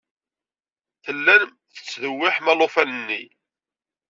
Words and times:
Tellam 1.03 1.43
tettdewwiḥem 1.73 2.45
alufan-nni. 2.53 3.23